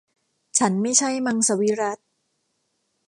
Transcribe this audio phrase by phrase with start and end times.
[0.57, 2.03] ฉันไม่ใช่มังสวิรัติ